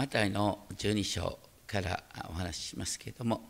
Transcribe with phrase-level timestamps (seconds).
[0.00, 3.42] マタイの12章からお話ししますけれども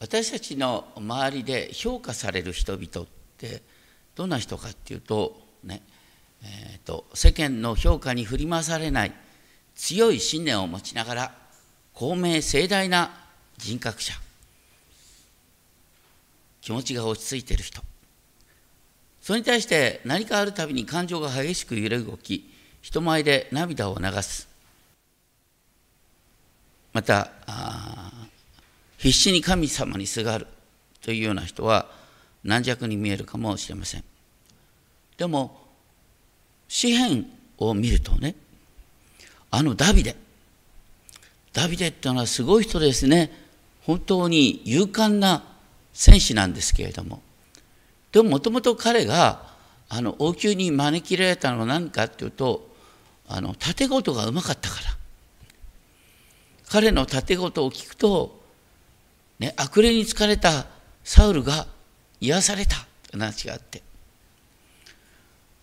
[0.00, 3.08] 私たちの周りで評価される人々っ
[3.38, 3.62] て
[4.16, 5.82] どんな人かっていうとね
[6.42, 9.12] えーと、世間の評価に振り回されない
[9.76, 11.34] 強い信念を持ちながら
[11.94, 13.12] 公明盛大な
[13.56, 14.14] 人格者
[16.60, 17.82] 気持ちが落ち着いている人。
[19.22, 22.52] それに対して何かあるたびに感情が激しく揺れ動き
[22.82, 24.49] 人前で涙を流す。
[26.92, 27.30] また
[28.98, 30.46] 必死に神様にすがる
[31.02, 31.86] というような人は
[32.44, 34.04] 軟弱に見えるかもしれません。
[35.16, 35.58] でも
[36.68, 37.26] 詩篇
[37.58, 38.34] を見るとね
[39.50, 40.16] あのダビデ。
[41.52, 43.32] ダビデっていうのはすごい人ですね。
[43.82, 45.42] 本当に勇敢な
[45.92, 47.22] 戦士なんですけれども。
[48.12, 49.50] でももともと彼が
[49.88, 52.68] あの王宮に招き入れられたのは何かっていうと
[53.28, 54.99] あの盾事がうまかったから。
[56.70, 58.40] 彼の盾事を聞くと、
[59.40, 60.66] ね、悪霊に疲れた
[61.02, 61.66] サウルが
[62.20, 62.76] 癒された。
[63.08, 63.82] という話があって。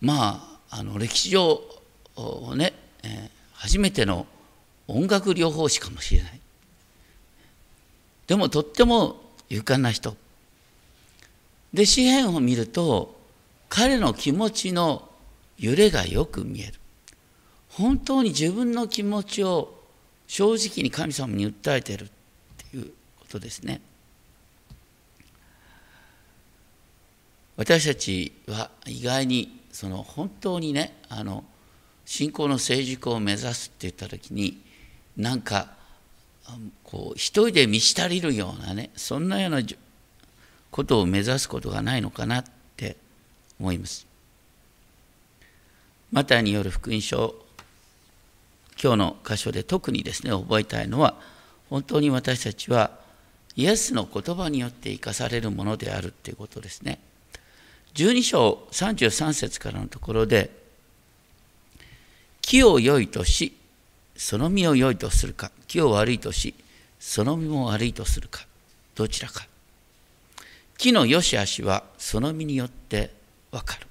[0.02, 1.62] まああの歴史上
[2.56, 4.26] ね、え、初めての
[4.86, 6.40] 音楽療法士かもしれない。
[8.26, 10.14] でもとっても勇敢な人。
[11.72, 13.18] で詩篇を見ると
[13.70, 15.08] 彼の気持ちの
[15.58, 16.74] 揺れがよく見える。
[17.70, 19.77] 本当に自分の気持ちを
[20.28, 22.08] 正直に神様に訴えてるっ
[22.70, 23.80] ていうことですね
[27.56, 31.42] 私たちは意外にその本当にねあの
[32.04, 34.62] 信仰の成熟を目指すって言った時に
[35.16, 35.70] なんか
[36.84, 39.60] こう一人で満ち足りるようなねそんなような
[40.70, 42.44] ことを目指すことがないのかなっ
[42.76, 42.96] て
[43.58, 44.06] 思います。
[46.12, 47.34] マタイによる福音書
[48.80, 51.14] 今日の箇所で特にですね覚えたいのは
[51.68, 52.90] 本当に私たちは
[53.56, 57.00] イエスの言葉によって生かされるものであるということですね。
[57.94, 60.50] 12章33節からのところで
[62.40, 63.56] 木を良いとし
[64.16, 66.54] その実を良いとするか木を悪いとし
[67.00, 68.46] その実も悪いとするか
[68.94, 69.46] どちらか。
[70.76, 73.10] 木の良し悪しはその実によって
[73.50, 73.86] わかる。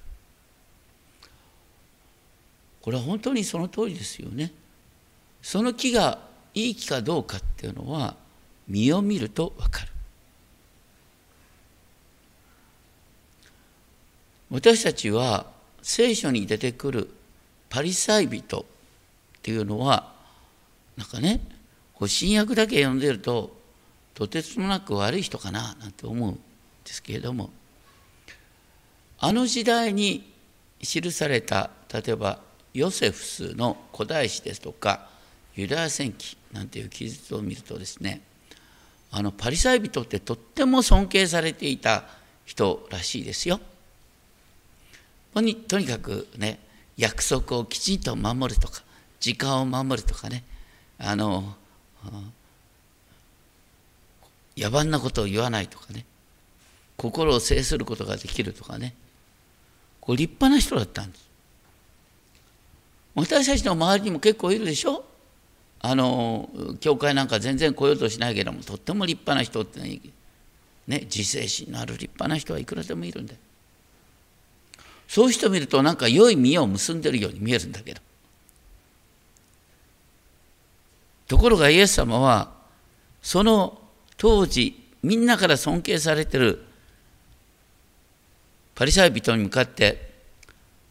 [2.80, 4.50] これは本当にその通りですよね。
[5.42, 6.18] その木が
[6.54, 8.16] いい木かどうかっていうのは
[8.68, 9.88] 実を見るとわかる。
[14.50, 15.46] 私たちは
[15.82, 17.10] 聖書に出てくる
[17.68, 18.64] パリサイ人っ
[19.42, 20.12] ていうのは
[20.96, 21.40] なんかね
[22.06, 23.56] 新約だけ読んでると
[24.14, 26.40] とてつもなく悪い人かななんて思うんで
[26.86, 27.50] すけれども
[29.18, 30.32] あの時代に
[30.80, 32.38] 記された例えば
[32.72, 35.08] ヨセフスの古代史ですとか
[35.58, 38.20] ユダヤ戦記なんていう記述を見るとですね
[39.10, 42.04] あのパリサイ人ってとっても尊敬されていた
[42.44, 43.58] 人らしいですよ。
[45.34, 46.58] とにとにかくね
[46.96, 48.82] 約束をきちんと守るとか
[49.18, 50.44] 時間を守るとかね
[50.98, 51.54] あの
[54.56, 56.04] 野蛮なことを言わないとかね
[56.96, 58.94] 心を制することができるとかね
[60.00, 61.28] これ立派な人だったんです
[63.14, 65.04] 私たちの周りにも結構いるでしょ？
[65.80, 66.48] あの
[66.80, 70.00] 教会なんか全然来ようとしないけどもとっても立派な人ってね
[71.04, 73.34] 自制心のある立派な人はいくらでもいるんだ。
[73.34, 73.38] よ
[75.06, 78.00] そういう人見るとなんか良い実を結んでるように見えるんだけど。
[81.28, 82.50] ところがイエス様は
[83.22, 83.78] その
[84.16, 86.64] 当時みんなから尊敬されてる
[88.74, 90.10] パリサイ人に向かって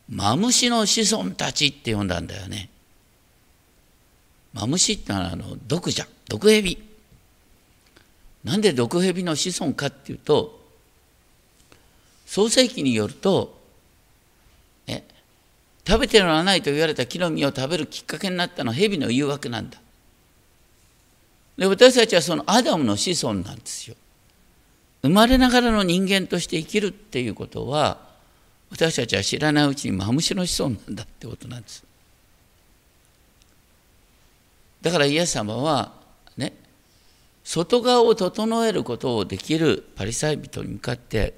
[0.09, 2.69] マムシの子孫たちって呼んだんだよね。
[4.59, 6.83] マムシってのはあの毒じゃん毒蛇。
[8.43, 10.59] なんで毒蛇の子孫かっていうと
[12.25, 13.55] 創世記によると
[15.87, 19.79] 食べてはないと言われた木の実を食べるきっかけになったのは蛇の誘惑なんだ。
[21.57, 23.95] で私たちはそのアダムの子孫なんですよ。
[25.01, 27.99] 生まれながらの人間として生きるっていうことは
[28.69, 31.85] 私たちは知らないうちにマムシの子孫なんだってことなんです。
[34.81, 35.93] だからイエス様は
[36.37, 36.53] ね
[37.43, 41.33] 外側を整えることをできるパリサイ人に向かって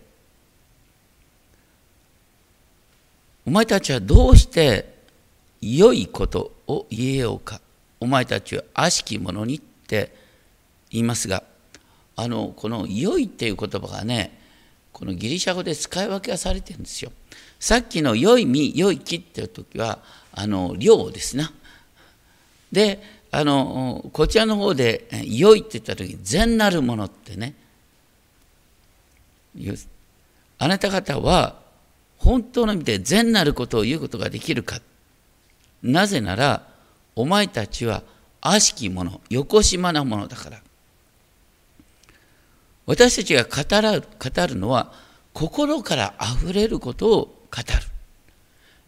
[3.45, 4.93] お前たちはどうして
[5.61, 7.61] 良いことを言えようか
[7.99, 10.13] お前たちは悪しき者にって
[10.89, 11.43] 言いますが
[12.15, 14.39] あのこの「良い」っていう言葉がね
[14.91, 17.11] このギリシャ語で使い分けがされてるんですよ。
[17.59, 19.99] さっきの「良い実良い木」っていう時は
[20.31, 21.53] あの量ですな。
[22.71, 23.01] で
[23.31, 27.53] あのこちらの方で「良い」って言った時「善なるもの」ってね
[30.57, 31.59] あなた方は
[32.17, 34.81] 本当の意味で善なることを言うことができるか。
[35.81, 36.67] なぜなら
[37.15, 38.03] お前たちは
[38.41, 40.61] 悪しき者よこしまなものだから。
[42.85, 44.91] 私たちが語ら語るのは
[45.33, 47.65] 心からあふれることを語る。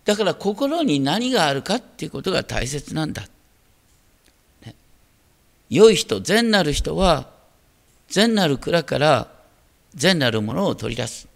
[0.03, 3.23] だから心に何があるかっていうことが大切なんだ、
[5.71, 7.29] 良い人善なる人は
[8.09, 9.29] 善なる蔵から
[9.95, 11.29] 善なるものを取り出す。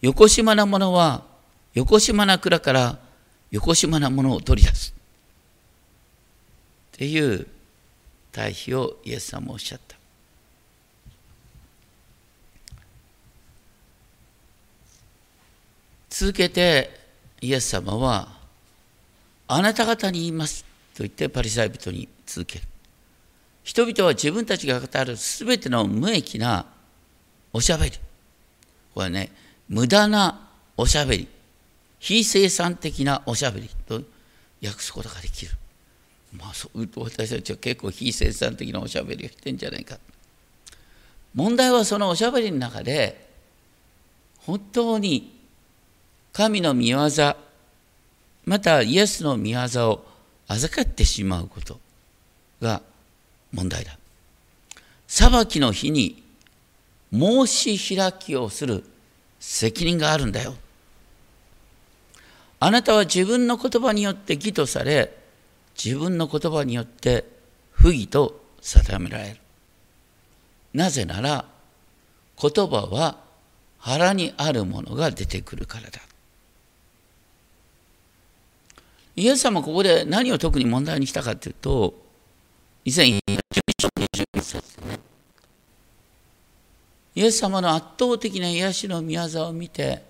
[0.00, 1.24] よこしまなものは
[1.74, 2.98] よこしまな蔵から
[3.50, 4.94] よこしまなものを取り出す。
[6.94, 7.48] っていう
[8.30, 9.96] 対比をイエス様おっしゃった。
[16.10, 16.90] 続けて
[17.40, 18.28] イエス様は
[19.48, 20.65] あなた方に言います。
[20.96, 22.64] と言ってパリサイ人に続ける
[23.62, 26.66] 人々は自分たちが語るすべての無益な
[27.52, 27.92] おしゃべり。
[28.94, 29.32] これはね
[29.68, 31.28] 無駄なおしゃべり。
[31.98, 34.02] 非生産的なおしゃべりと
[34.62, 35.52] 訳すことができる。
[36.32, 39.98] まあそう私たちは結構非生産的なおしゃべりをしてんじゃないか。
[41.34, 43.28] 問題はそのおしゃべりの中で
[44.38, 45.36] 本当に
[46.32, 47.08] 神の御業
[48.44, 50.15] またイエスの御業を
[50.48, 51.80] 預かってしまうこと
[52.60, 52.82] が
[53.52, 53.98] 問題だ。
[55.08, 56.22] 裁きの日に
[57.12, 58.84] 申し開きをする
[59.40, 60.54] 責任があるんだよ。
[62.58, 65.14] あなたは自分の言葉によって義とされ
[65.82, 67.24] 自分の言葉によって
[67.70, 69.36] 不義と定められる。
[70.74, 71.44] なぜなら
[72.40, 73.18] 言葉は
[73.78, 76.00] 腹にあるものが出てくるからだ。
[79.16, 81.94] イエス様ここで何を特に問題にしたかというと、
[82.84, 83.20] 以前、11
[83.80, 83.88] 章
[84.36, 85.00] 21節ね。
[87.14, 90.04] イエス様の圧倒的な癒しの御業を見て、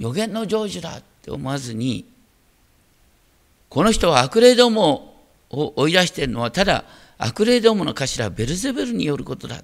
[0.00, 2.04] 予言の成就だって思わずに、
[3.68, 5.14] この人は悪霊ども
[5.50, 6.84] を追い出しているのは、ただ
[7.18, 9.62] 悪霊どもの頭ベルゼベルによることだ。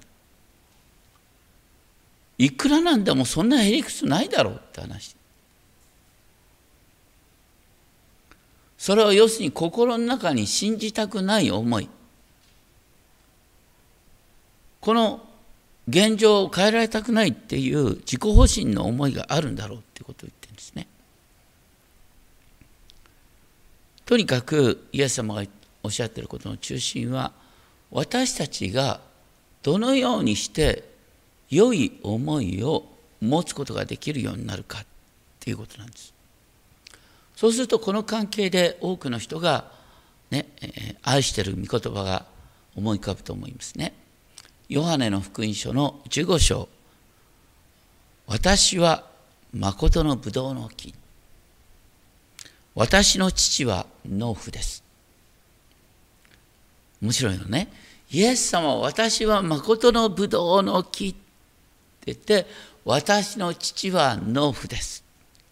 [2.37, 5.17] いくらなんでもそんなへりくつないだろうって話。
[8.83, 11.87] それは要するに心の中に信じたくない思い
[14.81, 15.25] この
[15.87, 20.87] 現状を変えられたくないっていう自己保身の思いがあるんだろうっていうことを言ってるんですね。
[24.05, 25.45] とにかくイエス様が
[25.81, 27.31] おっしゃってることの中心は
[27.89, 28.99] 私たちが
[29.61, 30.83] どのようにして
[31.49, 32.83] 良い思いを
[33.21, 34.85] 持つことができるようになるかっ
[35.39, 36.12] ていうことなんです。
[37.43, 39.69] そうするとこの関係で多くの人が、
[40.31, 40.47] ね、
[41.03, 42.25] 愛してる御言葉が
[42.73, 43.93] 思い浮かぶと思いますね。
[44.69, 46.69] ヨハネの福音書の15章。
[48.27, 49.03] 私は
[49.53, 50.95] 誠のブドウの木。
[52.75, 54.81] 私の父は農夫です。
[57.01, 57.67] 面白いのね。
[58.09, 61.17] イエス様は私は誠のブドウの木って
[62.05, 62.47] 言って
[62.85, 65.03] 私の父は農夫です、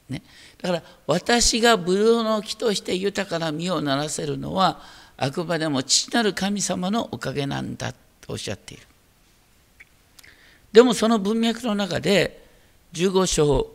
[0.10, 0.22] ね、
[0.62, 4.80] だから私がブドウの木として豊かな実をならせるのは
[5.18, 8.84] あくまでも父なる神様のおかげなんだとおっしゃっている。
[10.72, 12.46] でもその文脈の中で
[12.94, 13.72] 15章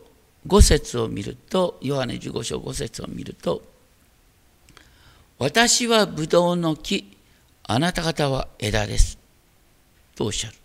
[0.47, 3.61] 5節を見るとヨハネ15章5節を見ると
[5.37, 7.17] 私はブドウの木
[7.63, 9.19] あなた方は枝です
[10.15, 10.55] とおっしゃる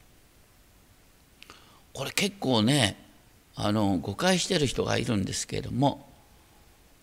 [1.93, 2.97] これ結構ね
[3.55, 6.09] あの誤解してる人がいるんですけれども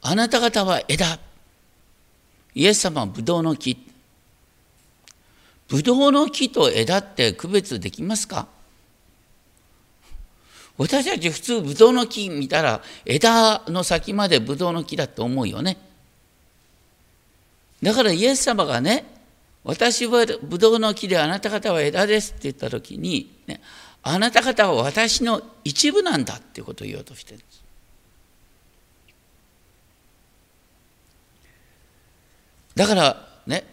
[0.09, 1.19] あなた方は枝。
[2.55, 3.77] イエス様はブドウの木。
[5.67, 8.47] ブドウの木と枝って区別できますか？
[10.79, 15.77] 私たち普通ブドウの木見たら枝の先までブドウの木だと思うよね。
[17.83, 19.05] だからイエス様がね、
[19.63, 23.61] 私はブドウの木であなた方は枝ですって言った時に、ね、
[24.01, 27.58] あなた方は私の一部なんだっていうことを言おうとしてるんです。
[32.79, 33.65] だからね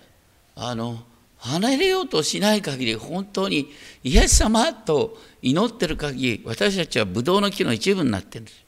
[0.57, 0.99] あの
[1.39, 3.69] 離れようとしない限り本当に
[4.03, 8.43] イエス様と祈ってる限り私たちはブドウの木の一部になってる。
[8.43, 8.65] んです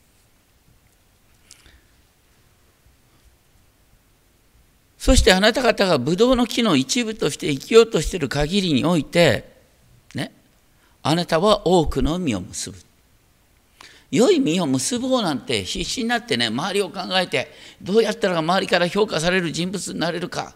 [4.97, 9.51] そしてあなた方がブドウの木の一部として生きようとしている限りにおいて
[10.15, 10.31] ね
[11.03, 12.79] あなたは多くの実を結ぶ
[14.11, 20.55] 良い実を結ぼうなんて必死になってね周りを考えてどうやったら周りから評価される人物になれるか。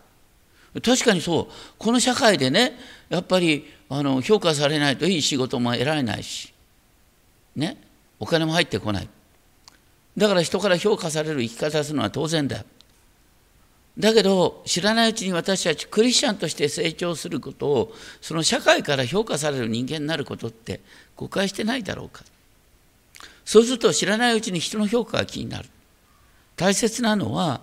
[0.83, 1.55] 確かにそう。
[1.79, 2.79] この社会でね
[3.11, 6.53] やっぱりあの評価されないといい仕事も得られないし。
[7.55, 7.77] ね。
[8.19, 9.09] お金も入ってこない。
[10.17, 12.65] だから人から評価される生き方するのは当然だ
[13.99, 20.81] だけど知らないうちに私たちクリスチャンとして成長することをその社会から評価される人間になることって
[21.17, 22.25] 誤解してないだろうか。
[23.45, 25.69] そうすると知らないうちに人の評価が気になる。
[26.57, 27.61] 大切なのは、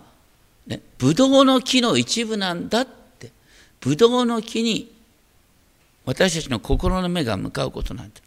[0.67, 3.31] ね、ブドウの木の一部なんだって。
[3.79, 4.93] ブドウの木に
[6.05, 8.21] 私たちの心の目が向かうことなんだ。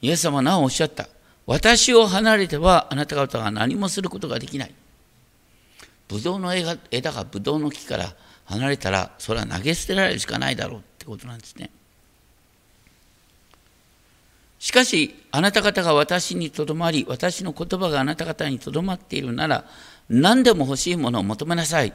[0.00, 1.08] イエス様は何をおっしゃった。
[1.46, 4.74] 私を離れてはあなた方は何もすることができない。
[6.06, 11.70] ブドウの枝がブドウの木から離れたらそれは投げ捨てられるしかないだろうってことなんですね。
[14.58, 19.64] しかしあなた方が私にとどまり私の言葉があなた方にとどまっているなら
[20.08, 21.92] 何でも欲しいものを求めなさい。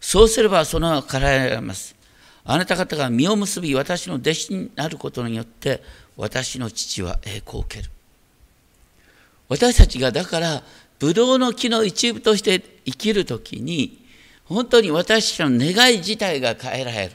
[0.00, 1.96] そうすればそのはからえられます。
[2.44, 5.82] あなた方が実を結び私の弟子になることによって
[6.16, 7.90] 私の父は栄光を受ける。
[9.48, 10.62] 私たちがだから
[10.98, 14.04] ブドウの木の一部として生きるときに
[14.44, 17.12] 本当に私たちの願い自体が変えられる。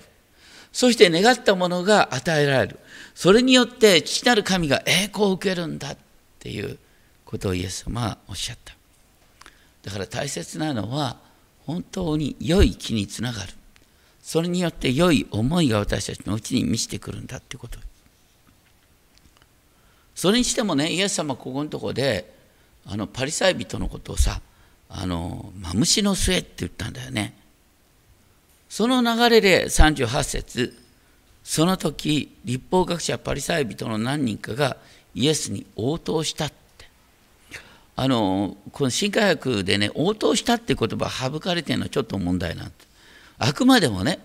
[0.71, 2.79] そして願ったものが与えられる。
[3.13, 5.97] それによって父なる神が栄光を受けるんだっ
[6.39, 6.77] ていう
[7.25, 8.73] ことをイエス様はおっしゃった。
[9.83, 11.17] だから大切なのは
[11.65, 13.53] 本当に良い木につながる。
[14.21, 17.79] それによって良い思いが私たちのうちに満ちてくるんだってこと。
[20.15, 22.31] それにしてもねイエス様ここのとこで
[22.85, 24.41] あのパリサイ人のことをさ
[24.89, 27.33] あのマムシの末って言ったんだよね。
[28.71, 30.77] その流れで38節
[31.43, 34.77] その時立法学者パリサイ人の何人かが
[35.13, 36.55] イエスに応答したって。
[37.97, 42.71] あのこの新科学でね応答したって言葉省かれてるのはちょっと問題なん
[43.39, 44.19] あくまでもね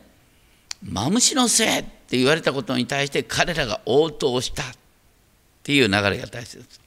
[0.80, 4.66] マムシのせいって言われたことに対して彼らが応答したっ
[5.64, 6.85] ていう流れが大切です。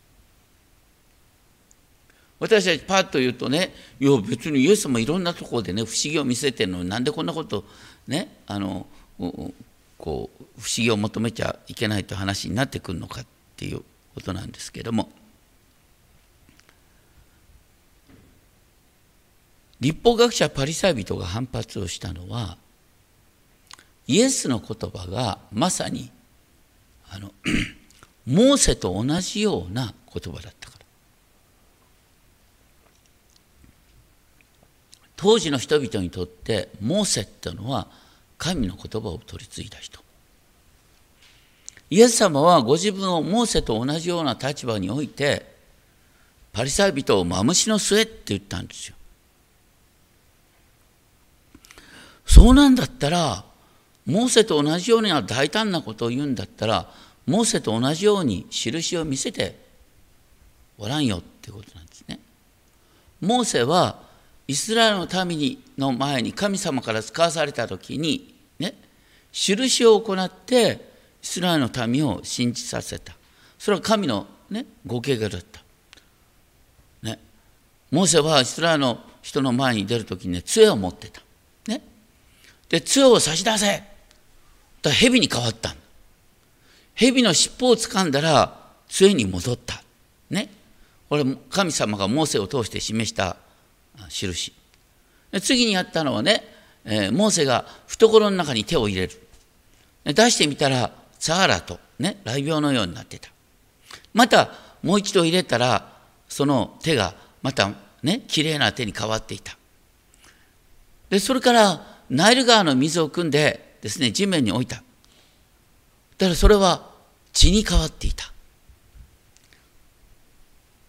[2.39, 7.65] 私たちパッと言うとねいや別にイエス様いろんなところでね不思議を見せてるのになんでこんなこと
[8.08, 8.88] ねあの
[9.98, 13.25] こう不思議を求めちゃいけないという話になってくるのかっ
[13.58, 13.81] ていう
[14.15, 15.10] ことなんですけども。
[19.79, 22.58] 立法学者パリサイ人が反発をしたのは
[24.08, 26.12] イエスの言葉がまさに
[27.10, 27.31] あの
[28.27, 30.86] モーセと同じような言葉だったから
[35.22, 37.88] 当時の人々にとってモーセってのは
[38.38, 40.00] 神の言葉を取り継いだ人
[41.90, 45.46] イエス様はご自分をモーセと同じような立場において
[46.54, 48.96] パリサイ人をマムシの末って言ったんですよ
[52.26, 53.44] そうなんだったら
[54.06, 56.90] モーセと同じような大胆なことを言うんだったら
[57.28, 59.60] モーセと同じように印を見せて
[60.78, 62.20] おらんよってことなんですね。
[63.20, 64.08] モーセは
[64.50, 68.74] イスラエルの民の前に神様から使わされた時にね
[69.32, 70.89] 印を行って
[71.22, 73.13] イスラエルの民を信じさせた。
[73.60, 75.62] それは神の、ね、ご計画だった、
[77.03, 77.20] ね、
[77.91, 81.22] モーセはイスラエルの人の前に出る時にね杖を持ってた、
[81.68, 81.84] ね、
[82.70, 83.84] で杖を差し出せ。
[84.82, 85.75] だ蛇に変わった
[86.96, 89.84] 蛇の尻尾を掴んだら杖に戻った。
[90.32, 90.50] ね。
[91.08, 93.38] これ神様がモーセを通して示した
[94.08, 94.53] 印。
[95.41, 96.44] 次にやったのはね、
[97.12, 99.22] モーセが懐の中に手を入れる。
[100.06, 103.29] 出してみたらサハラとね雷病のようになってた。
[104.13, 104.51] また
[104.82, 105.94] もう一度入れたら
[106.27, 109.58] その手がまたねきれいな手に変わっていた。
[111.10, 114.77] でそれからナイル川の水を汲んでですね地面に置いた。
[114.77, 114.82] だ
[116.27, 116.89] からそれは
[117.34, 118.32] 血に変わっていた。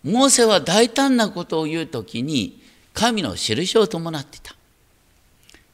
[0.02, 2.60] モーセは大胆なことを言うときに
[2.93, 4.55] 神の印を伴っていた。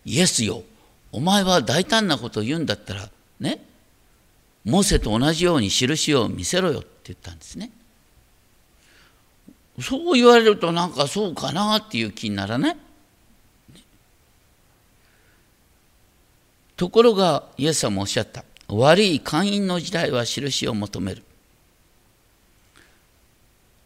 [0.04, 0.62] イエスよ、
[1.12, 3.08] お前は大胆なことを言うんだったら、
[3.40, 3.64] ね、
[4.64, 7.70] モーセと同じように印を見せろよって言ったんですね。
[9.80, 12.76] そう言われるとなんかそうかなっていう気にならない？
[16.76, 18.44] ところがイエス様おっしゃった。
[18.68, 21.22] 悪い会員の時代は印を求める。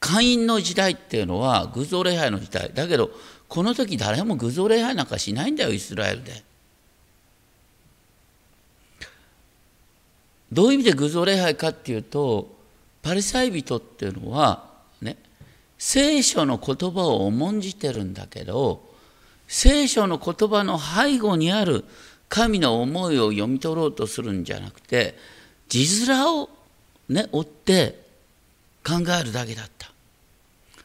[0.01, 3.11] 会員の時代っていうのは偶像礼拝の時代だけど
[3.49, 6.43] この時誰も偶像礼拝なんかしないんだよイスラエルで。
[10.53, 12.51] どういう意味で偶像礼拝かっていうと
[13.03, 14.65] パリサイ人っていうのは
[15.01, 15.17] ね
[15.79, 18.83] 聖書の言葉を重んじてるんだけど
[19.47, 21.85] 聖書の言葉の背後にある
[22.29, 25.17] 神の思いを読み取ろうとするんじゃなくて
[25.69, 26.49] 字面を
[27.09, 28.01] ね追って
[28.85, 29.80] 考えるだけだった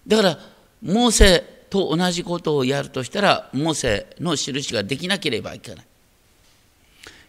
[0.07, 0.39] だから
[0.81, 5.85] モーセと同じことをやるとしたらモーセの印ができなければいけない。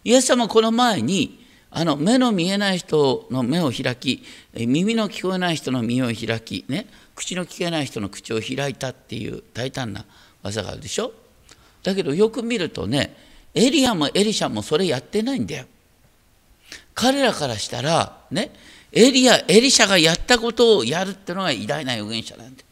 [0.03, 10.05] イエス様この前にあの目の見えない人の目を開き耳の聞こえない人の耳を開き、ね、口の聞けない人の口を開いたっていう大胆な
[10.43, 11.11] 技があるでしょ。
[11.83, 13.15] だけどよく見るとね
[13.53, 15.65] エリアもエリシャもそれやってないんだよ。
[16.93, 18.51] 彼らからしたらね
[18.91, 22.63] エリアエリシャがやったことをやるっていうのが偉大な預言者なんだ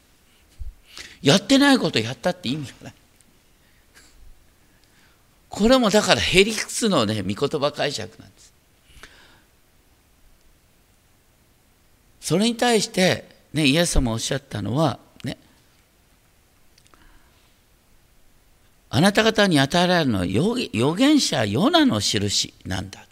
[1.25, 2.93] やってないことやったって意味がない
[5.49, 8.53] これもだからへりくつのね御言葉解釈なんです
[12.21, 15.37] それに対して、ね、イエス様おっしゃったのは、ね、
[18.89, 23.05] あなた方に与えられるのは預言者ヨナの印なんだ。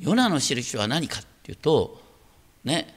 [0.00, 2.00] ヨナの印は何かっていうと、
[2.64, 2.94] ね、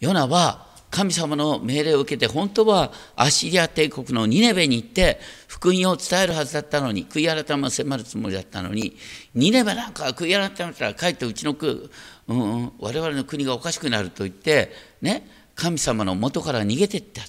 [0.00, 5.18] ヨナは神様の命令を受けて本当はアッシリア帝国のニネベに行って
[5.48, 8.94] 福音を伝えるはずだったのに悔い改めを迫るつもりだったのに
[9.34, 11.90] ニネベなんか悔い改めたらかえってうちの国
[12.28, 14.70] うん、我々の国がおかしくなると言って、
[15.00, 17.22] ね、神様の元から逃げていった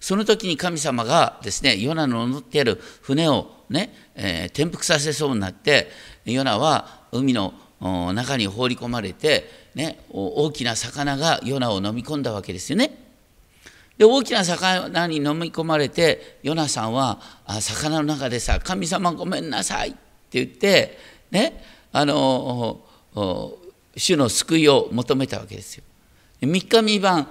[0.00, 5.88] その時に神様がですねヨナの乗っている船をね、えー、転覆させそうになって
[6.24, 9.44] ヨナは海の中に放り込まれて、
[9.74, 13.07] ね、大きな魚がヨナを飲み込んだわけですよね。
[13.98, 19.98] で大きな魚に飲み込まれてヨナさんはあ魚の中でさ「神様ごめんなさい」って
[20.30, 20.96] 言って
[21.32, 21.62] ね
[21.92, 22.80] あの
[23.96, 25.84] 主の救いを求めたわけですよ。
[26.40, 27.28] 3日三晩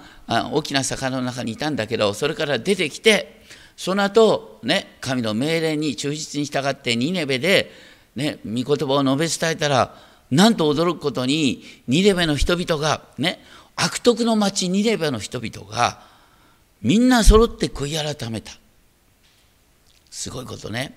[0.52, 3.40] 大きな魚の中にいたんだけどそれから出てきて
[3.74, 7.72] その後ね神の命令に忠実に従ってニネベで
[8.14, 9.94] ね御言葉を述べ伝えたら
[10.30, 13.40] なんと驚くことにニネベの人々がね
[13.76, 16.06] 悪徳の町ニネベの人々が
[16.82, 18.52] みんな揃って悔い改めた。
[20.10, 20.94] すごいことね。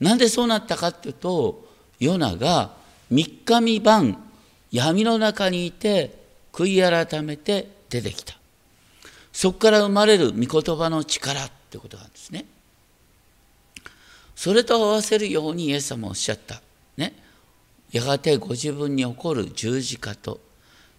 [0.00, 2.74] なんでそうなったかっていうとヨナが
[3.12, 4.30] 3日三晩
[4.72, 6.18] 闇の中にいて
[6.52, 8.34] 悔い改めて出てきた。
[9.32, 12.46] そこから生まれる御言葉の力ってことなんですね。
[14.34, 16.62] それと合わせるようにイエス様おっしゃった。
[16.96, 17.14] ね。
[17.92, 20.40] やがてご自分に起こる十字架と。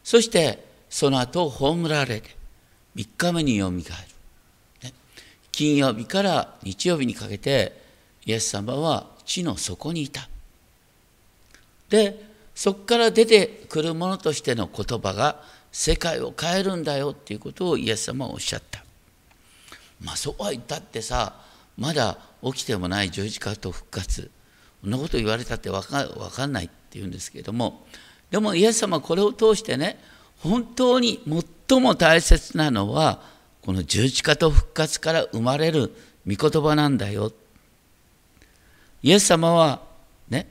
[0.04, 2.41] そしてその後葬られて。
[2.96, 4.94] 3日目によみがえる、ね、
[5.52, 7.82] 金曜日から日曜日にかけて
[8.26, 10.28] イエス様は地の底にいた。
[11.90, 12.24] で
[12.54, 18.84] そこから出てくるものとしての言葉が世界を変えるんだよっていうことをイエス様はおっしゃった。
[20.02, 21.36] まあそうは言ったってさ
[21.78, 24.30] まだ起きてもない十字架と復活。
[24.82, 27.86] そんなこと言われたって分か分かんないって言うんですけれども。
[28.32, 30.00] でもイエス様はこれを通してね
[30.44, 31.22] 本当に
[31.70, 33.22] 最も大切なのは
[33.62, 35.96] この十字架と復活から生まれる
[36.28, 37.32] 御言葉なんだよ。
[39.04, 39.82] イエス様は
[40.30, 40.48] ね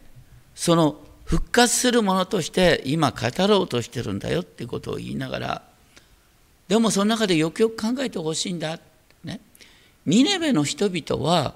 [0.55, 5.63] その復活するものとして今語ろうとしてるんだよってことを言いながら
[6.67, 8.79] でもその中でよくよく考えてほしいんだ、
[9.23, 9.41] ね、
[10.07, 11.55] ニネベの人々は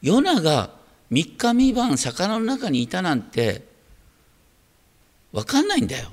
[0.00, 0.70] ヨナが
[1.10, 3.62] 3日三晩魚の中にいたなんて
[5.32, 6.08] 分かんないんだよ。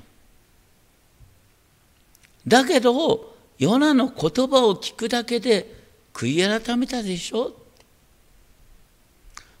[2.46, 5.74] だけどヨナの言葉を聞くだけで
[6.12, 7.54] 悔い改めたでしょ？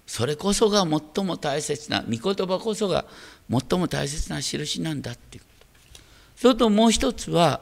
[0.06, 3.06] それこそが最も大切な御言葉こそが
[3.50, 5.44] 最も大切な印なんだっていう。
[5.44, 5.66] こと
[6.36, 7.60] それともう一つは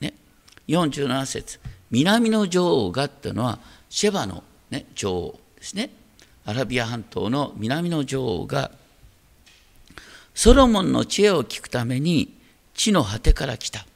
[0.00, 0.14] ね
[0.68, 3.58] 47節南の女王がっていうのは
[3.90, 5.90] シェバの、ね、女王ですね。
[6.46, 8.70] アラビア半島の南の女王が
[10.34, 12.34] ソロモンの知恵を聞くために
[12.74, 13.86] 地の果てから来た。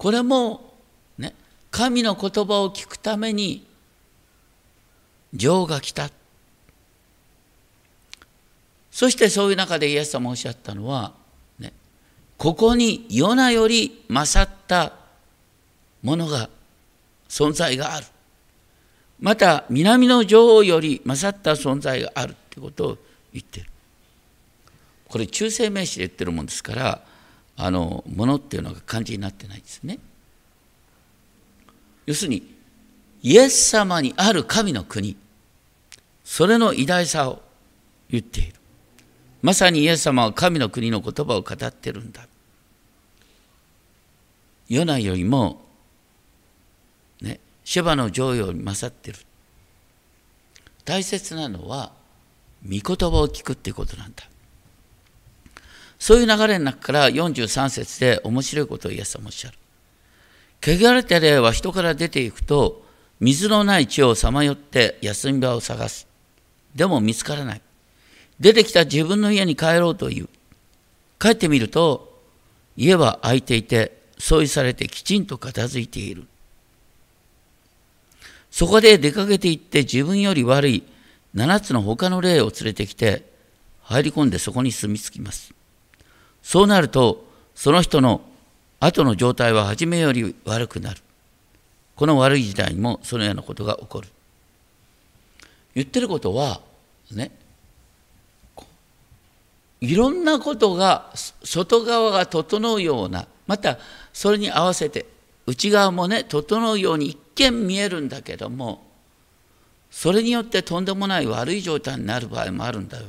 [0.00, 0.72] これも
[1.18, 1.34] ね
[1.70, 3.66] 神の言葉を聞くために
[5.34, 6.08] 女王が来た。
[8.90, 11.12] そしてそういう中でイエス様おっしゃったのは、
[11.58, 11.74] ね、
[12.38, 14.94] ここにヨナより勝った
[16.02, 16.48] ものが
[17.28, 18.06] 存在がある。
[19.20, 22.98] また南の女王より勝った存在があるってことを
[23.34, 23.66] 言ってる。
[25.08, 27.09] これ中性名詞で言ってるもんですから
[27.64, 29.98] あのものっていうのが漢字になってないですね
[32.06, 32.54] 要するに
[33.22, 35.16] イエス様にある神の国
[36.24, 37.42] それの偉大さを
[38.08, 38.54] 言っている
[39.42, 42.26] まさにイエス様は神の国の言葉を語ってるんだ
[44.70, 45.62] ヨナよりも、
[47.20, 49.18] ね、シェバの女王より勝ってる。
[50.84, 51.92] 大切なのは、
[52.64, 54.29] 御言葉を聞くってことなんだ。
[56.00, 59.58] そういう流れの中から43節で面白いことをイエス様おっしゃる。
[60.62, 62.82] 汚れた霊は人から出ていくと、
[63.20, 66.08] 水のない地をさまよって休み場を探す。
[66.74, 67.60] でも見つからない。
[68.40, 70.28] 出てきた自分の家に帰ろうという。
[71.18, 72.18] 帰ってみると、
[72.78, 76.26] 家は空いていて、掃除されてきちんと片付いている。
[78.50, 80.82] そこで出かけて行って自分より悪い
[81.34, 83.30] 7つの他の霊を連れてきて、
[83.82, 85.52] 入り込んでそこに住み着きます。
[86.42, 87.24] そうなると、
[87.54, 88.22] その人の
[88.80, 91.00] 後の状態は初めより悪くなる。
[91.96, 94.08] この悪い時代にもそのようなことが起こる。
[95.74, 96.60] 言ってることは、
[97.12, 97.30] ね、
[99.80, 101.10] いろんなことが
[101.44, 103.78] 外側が整うようなまた
[104.12, 105.06] それに合わせて
[105.46, 108.82] 内側もね整うように一見見えるんだけども
[109.90, 113.06] それによってとんでもない悪い状態になる場合もあるんだよ。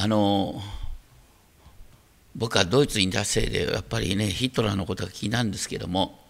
[0.00, 0.62] あの
[2.36, 6.20] 僕はドイツにいたせいでやっぱりねヒトラーのことが気になるんですけども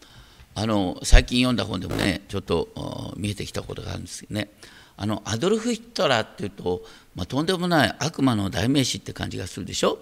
[0.54, 4.48] あの最近読んだ本でもねちょっと見えてきたことがあるんですけどね。
[4.96, 6.82] あのアドルフ・ヒトラーっていうと、
[7.14, 9.98] まあ、とんでもない悪魔の代名詞って感じがするでしょ？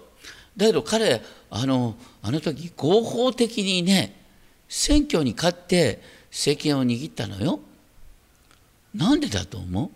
[0.55, 4.15] だけど彼あのあの時合法的にね
[4.69, 6.01] 選挙に勝って
[6.31, 7.59] 政権を握ったのよ。
[8.95, 9.89] なんでだと思う？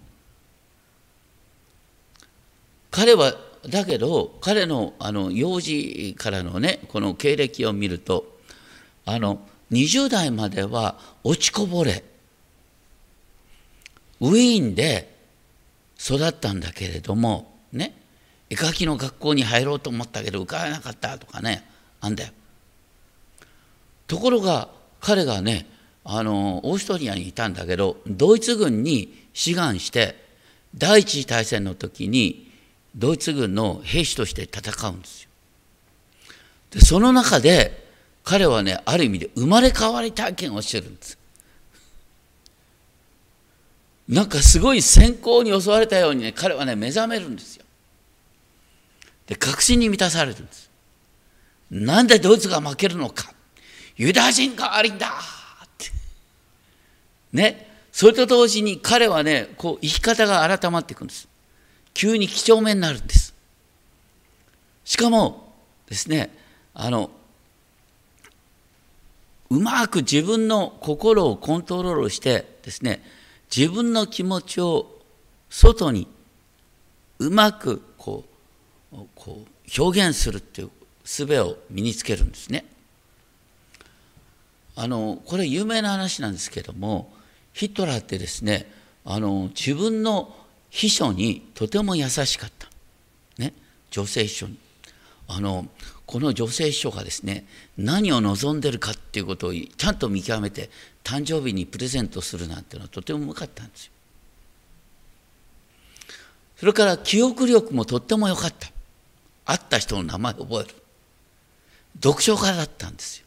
[2.91, 3.33] 彼は
[3.69, 8.25] だけど彼のあの幼児からのねこの経歴を見ると
[9.05, 12.03] あの20代までは落ちこぼれ
[14.19, 15.15] ウィーンで
[15.99, 17.95] 育ったんだけれどもね
[18.49, 21.63] 絵描きの学校に入ろうと思ったけど受からなかったとかね
[22.01, 22.33] あんだよ。
[24.07, 24.69] ところが
[24.99, 25.67] 彼がね
[26.03, 30.15] あのオーストリアにいたんだけどドイツ軍に志願して
[30.75, 32.50] 第一次大戦の時に
[32.95, 35.29] ドイツ軍の兵士として戦うんですよ。
[36.71, 37.87] でその中で
[38.23, 41.17] 彼はねある意味で生まれ変わり体験をしてるんです。
[44.07, 47.65] なんかすごい閃光に襲われたようにね彼はね目覚めるんですよ。
[49.27, 50.69] で確信に満たされるんです。
[51.71, 53.33] なんでドイツが負けるのか
[53.95, 55.85] ユダヤ人が悪いんだって
[57.31, 61.29] ねそれと同時に彼はねこう生き方が改まっていくんです
[61.93, 63.33] 急に几帳面になるんです
[64.85, 65.53] しかも
[65.87, 66.29] ですね
[66.73, 67.11] あの
[69.49, 73.03] うまく自分の心をコントロールしてですね
[73.55, 74.87] 自分の気持ちを
[75.49, 76.07] 外に
[77.19, 78.23] うまくこ
[78.93, 80.69] うこう表現するっていう
[81.03, 82.65] 術を身につけるんですね。
[84.75, 87.11] あのこれ有名な話なんですけども
[87.53, 88.71] ヒトラーってですね
[89.03, 90.33] あの自分の
[90.71, 92.67] 秘書にとても優しかった、
[93.37, 93.53] ね、
[93.91, 94.57] 女性秘書に
[95.27, 95.67] あの
[96.05, 97.45] この女性秘書がですね
[97.77, 100.69] 何を望んでるかっていうことをちゃんと見極めて
[101.03, 103.91] 誕生日にプレゼントするなんていうのはとてもうまかったんですよ。
[106.57, 108.69] それから記憶力もとっても良かった。
[109.45, 110.75] 会った人の名前を覚える。
[112.01, 113.25] 読書家だったんですよ。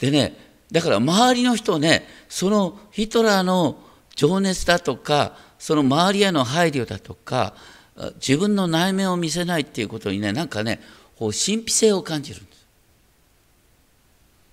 [0.00, 0.36] でね、
[0.72, 3.78] だから周りの人ね、そのヒトラーの
[4.14, 7.54] 情熱だとか、その周りへの配慮だとか、
[8.16, 10.80] 自分の内面を見せないっていうことにね、なんかね、
[11.18, 12.62] 神秘性を感じるんです。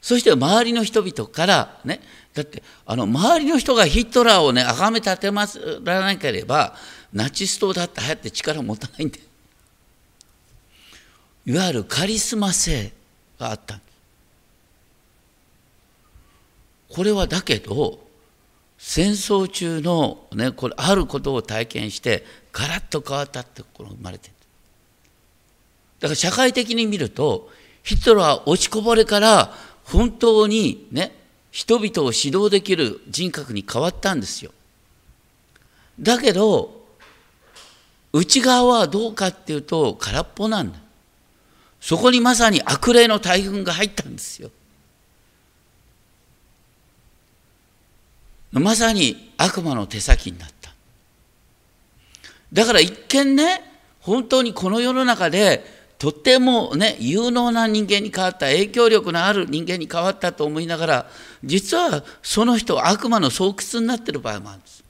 [0.02, 2.02] そして周りの人々からね、
[2.34, 5.46] だってあの周りの人がヒトラーをね、崇め立てま
[5.84, 6.76] らなければ、
[7.12, 9.20] ナチス党だって流行って力を持たないんで。
[11.46, 12.94] いわゆるカリスマ性
[13.40, 13.90] があったんです。
[16.96, 18.00] これはだけど、
[18.80, 24.34] 戦争中の、ね、これあることを体験してガラッと変わったってころが生まれてる
[26.00, 27.50] だから社会的に見ると
[27.84, 31.12] ヒトラーは落ちこぼれから本当にね、
[31.52, 34.52] 人々を指導できる人格に変わったんですよ。
[36.00, 36.86] だけど、
[38.14, 40.80] 内側はどうかっていうと空っぽなんだ。
[41.82, 44.52] そこにまさに悪霊の大群が入ったんですよ。
[48.52, 50.72] まさに悪魔の手先になった。
[52.52, 53.62] だから一見ね、
[54.00, 55.64] 本当にこの世の中で
[56.00, 61.10] とてもね、有能な人間に変わった、影響力のある人間に変わったと思いながら、
[61.44, 64.84] 実はその人は悪魔の巣窟になってる場合もあるんです。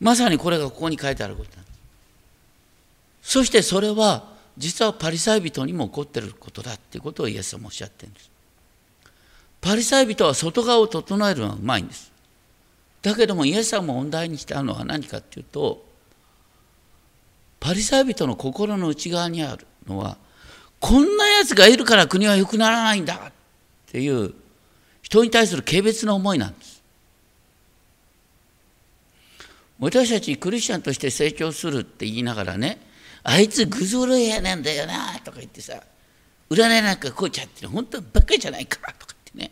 [0.00, 1.70] まさにこれがここに書いてあることなんで
[3.22, 3.30] す。
[3.32, 8.29] そしてそれは実はパリサイ人にも起こってることだっていうことをイエス様おっしゃってるんです
[9.60, 12.10] パリサイ人は外側を整えるのはうまいんです。
[13.02, 15.84] だけどもイエス様も問題にしたのは何かっていうと
[17.58, 20.16] パリサイ人の心の内側にあるのは
[20.80, 23.32] こんなやつがいるから国は良くならないんだっ
[23.90, 24.34] ていう
[25.02, 26.80] 人に対する軽蔑の思いなんです。
[29.78, 32.78] 私たちクリスチャンとして成長するって言いながらね
[33.22, 35.82] あいつぐずるいやなんだよなとか言ってさ
[36.50, 39.50] 占いなんかこうちゃって本当ばっかりじゃないかとかってね。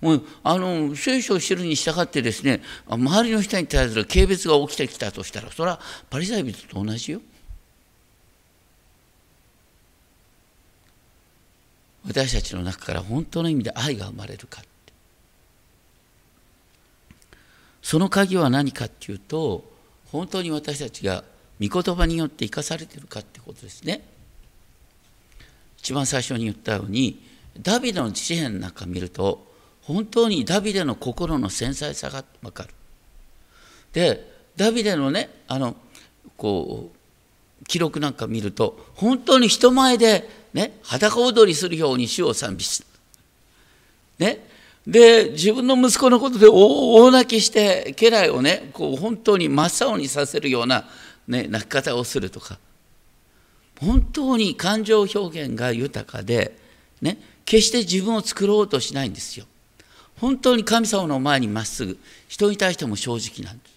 [0.00, 7.20] もうあの聖書を知るに従ってですね周りの人に対する軽蔑が起きてきたとしたらそれはパリサイ人と同じよ。
[12.06, 14.62] 私たちの中から本当の意味で愛が生まれるか
[17.82, 19.64] その鍵は何かっていうと
[20.10, 21.24] 本当に私たちが
[21.60, 24.02] 御言葉によって生かされてるかってことですね。
[25.78, 27.22] 一番最初に言ったように
[27.60, 29.46] ダビデの詩篇なんか見ると
[29.82, 32.70] 本当にダビデの心の繊細さが分かる
[33.92, 35.76] でダビデのねあの
[36.36, 42.88] こう記録なんか見ると本当に人前でね、裸踊りするように主を賛美する。
[44.18, 44.44] ね、
[44.86, 50.84] で自分の息子のことで大泣きして家来をねこう本当に真っ青にさせるような、
[51.28, 52.58] ね、泣き方をするとか
[53.80, 56.58] 本当に感情表現が豊かで、
[57.00, 59.46] ね、決して自分を作ろうとしないんですよ。
[60.20, 63.72] 本当に神様の前にまっすぐ人に対しても正直なんです。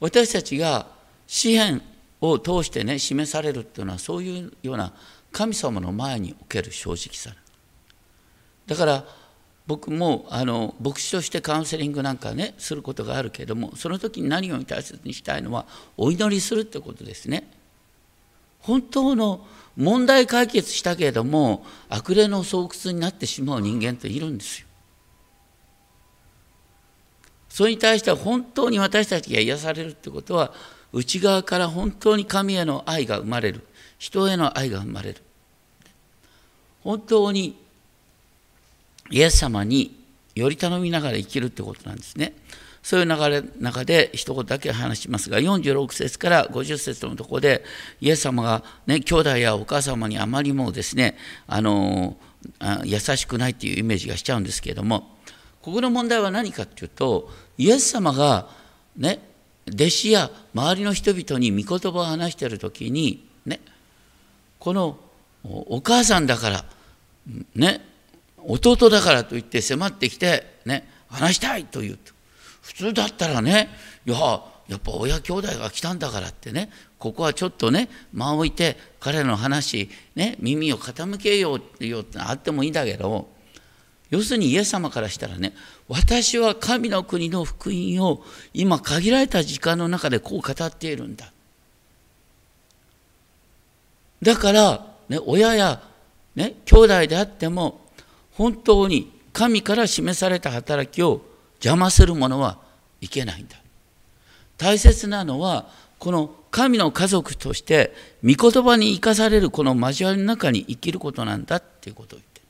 [0.00, 0.86] 私たちが
[1.26, 1.82] 詩篇
[2.22, 4.94] を通してね示されるっていうのはそういうような
[5.32, 7.30] 神様の前における正直さ
[8.66, 9.04] だから
[9.66, 15.66] 僕もあの牧師としてカウンセリングなんかねすることがあるけれどもその時に何を大切にしたいのは
[15.98, 17.46] お祈りするってことですね
[18.64, 19.46] 本当の
[19.76, 24.66] 問題解決したけれども悪霊の巣窟になってしまう人間っているんですよ。
[27.50, 30.52] それに対しては本当に私たちが癒されるってことは
[30.92, 33.66] 内側から本当に神への愛が生まれる
[33.98, 35.22] 人への愛が生まれる。
[36.82, 37.56] 本当に
[39.10, 39.94] イエス様に
[40.34, 42.34] より頼みながら生きるってことなんですね。
[42.84, 47.64] そういう流れの中で一言だけ話しますが46節から50節のところで
[48.02, 51.16] イエス様が、ね、兄弟やお母様にあまりもですね
[51.46, 52.18] あの
[52.84, 55.16] 優しくないっていうイメージがしちゃうんですけれども
[55.62, 58.48] ここの問題は何かっていうとイエス様が
[58.98, 59.18] ね
[59.66, 63.60] 弟子や周りの人々に御言葉を話している時にね
[64.58, 64.98] この
[65.42, 66.64] お母さんだから
[67.54, 67.80] ね
[68.36, 71.98] 弟だからといって迫ってきてね話したいという
[72.64, 73.68] 普通だったらね
[74.06, 83.28] いややっぱ親兄弟が来たんだからってねここはちょっとね間を置いて彼の話ね耳を傾けようってよってあってもいいんだけど
[84.08, 85.52] 要するにイエス様からしたらね
[85.88, 88.22] 私は神の国の福音を
[88.54, 91.30] 今限られた時間の中でこう語っているんだ。
[94.22, 95.82] だから、ね、親や、
[96.34, 97.82] ね、兄弟であっても
[98.32, 101.20] 本当に神から示された働きを
[101.58, 102.58] 邪魔する者は
[103.00, 103.56] いけないんだ。
[104.56, 112.40] 大切なのはこの神の家族として御言葉に生かされるこの交わりの中に生きることなんだっていうことを言って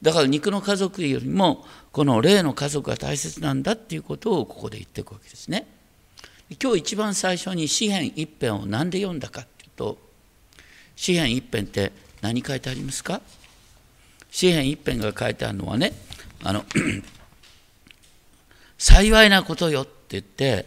[0.00, 5.66] だから肉の家族よりもこの霊の家族が大切なんだっていうことをここで言っていくわけですね。
[6.62, 9.98] 今日一番最初に詩篇一編を何で読んだかっていうと
[10.94, 13.20] 詩篇一編って何書いてありますか？
[14.30, 15.92] 詩篇一編が書いてあるのはね
[16.42, 16.64] あの
[18.78, 20.66] 幸いなことよって言って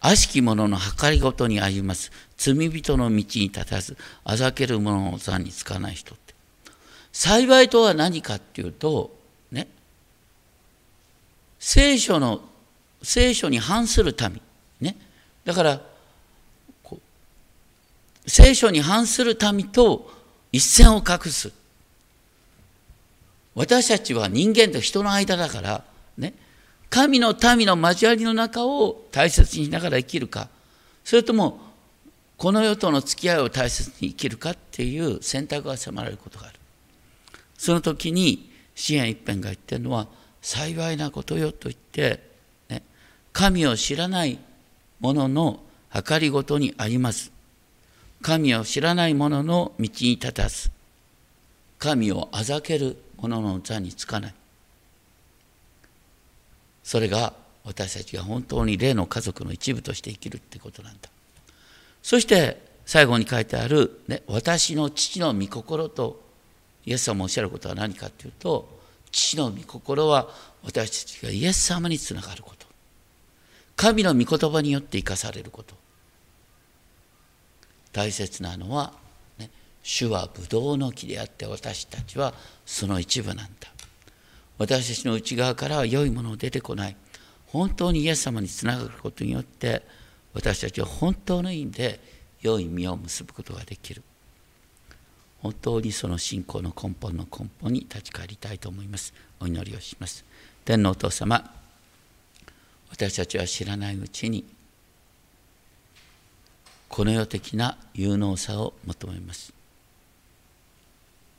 [0.00, 2.12] 悪しき者の計りごとに歩ます。
[2.36, 6.34] 罪人の道に立たずあざける者の座につかない人って。
[7.12, 9.16] 幸いとは何かっていうと
[9.50, 9.68] ね。
[11.58, 12.42] 聖書の
[13.02, 14.40] 聖書に反する民。
[14.80, 14.96] ね。
[15.44, 15.80] だから
[18.26, 20.10] 聖書に反する民と
[20.52, 21.52] 一線を画す。
[23.54, 25.84] 私たちは人間と人の間だから
[26.18, 26.34] ね。
[26.94, 30.48] 神の民の交わりの中を大切にしながら生きるか。
[31.02, 31.58] それとも
[32.36, 36.54] この世との付き合いを大切に生きるかっていう選択が迫られることがある。
[37.58, 40.06] その時に支援一辺が言ってるのは
[40.40, 42.20] 幸いなことよと言って、
[42.68, 42.84] ね、
[43.32, 44.38] 神を知らない
[45.00, 47.32] 者の計りごとにあります。
[48.22, 50.70] 神を知らない者の道に立たず。
[51.80, 54.34] 神をあざける者の座につかない。
[56.84, 57.32] それが
[57.64, 61.08] 私たちが本当に霊の家族の一部として生きるってことなんだ。
[62.02, 66.22] そして最後に書いてある、ね、私の父の御心と
[66.84, 68.68] イエス様もおっしゃることは何かというと
[69.10, 70.28] 父の御心は
[70.62, 72.66] 私たちがイエス様につながること。
[73.76, 75.74] 神の御言葉によって生かされること。
[77.92, 78.92] 大切なのは、
[79.38, 79.50] ね、
[79.82, 82.34] 主はブドウの木であって私たちは
[82.66, 83.73] その一部なんだ。
[84.58, 86.96] 私たちの内側からは良いもの出てこない。
[87.46, 89.82] 本当にイエス様につながることによって
[90.32, 92.00] 私たちは本当の意味で
[92.40, 94.02] 良い実を結ぶことができる。
[95.40, 99.12] 本当にその信仰の根本の根本に立ち返りたいと思います。
[99.40, 100.24] お祈りをします。
[100.64, 101.52] 天皇お父様
[102.90, 104.44] 私たちは知らないうちに
[106.88, 109.52] この世的な有能さを求めます。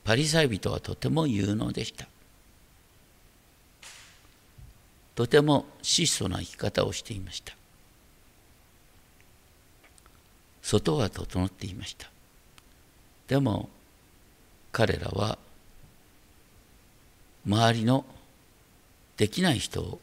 [0.03, 2.07] パリサイ人はとても有能でした。
[5.15, 7.53] とても質素な生き方をしていました。
[10.61, 12.09] 外は整っていました。
[13.27, 13.69] でも
[14.71, 15.37] 彼らは
[17.47, 18.03] 周りの
[19.17, 19.99] できない人を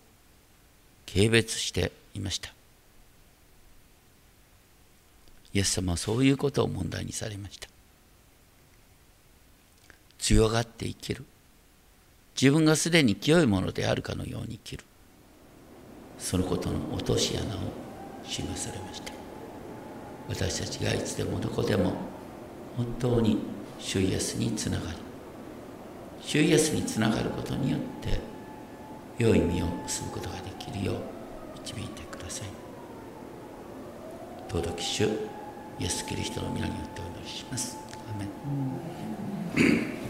[1.06, 2.52] 軽蔑していました。
[5.52, 7.68] イエス様はそういうことを問題にされました。
[10.18, 11.24] 強がって生きる。
[12.40, 14.84] 自分がすでに清いものであるかのように生きる。
[16.22, 17.58] そのことの落とし穴を
[18.24, 19.12] 示されました。
[20.28, 21.94] 私たちがいつでもどこでも
[22.76, 23.38] 本当に
[23.78, 24.96] 主イエスにつながり
[26.22, 28.20] 主イエスにつながることによって
[29.18, 30.96] 良い実を結ぶことができるよう
[31.60, 32.48] 導いてください。
[34.48, 35.04] 尊き主
[35.80, 37.76] イエス・キリストの皆によってお祈りします。
[38.14, 38.26] アメ
[39.96, 40.01] ン。